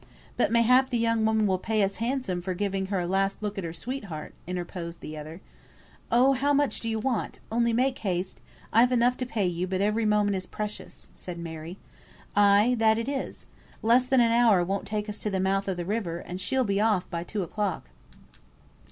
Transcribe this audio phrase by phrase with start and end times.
[0.35, 3.59] "But, mayhap, the young woman will pay us handsome for giving her a last look
[3.59, 5.41] at her sweetheart," interposed the other.
[6.11, 7.39] "Oh, how much do you want?
[7.51, 8.41] Only make haste
[8.73, 11.77] I've enough to pay you, but every moment is precious," said Mary.
[12.35, 13.45] "Ay, that it is.
[13.83, 16.63] Less than an hour won't take us to the mouth of the river, and she'll
[16.63, 17.91] be off by two o'clock!"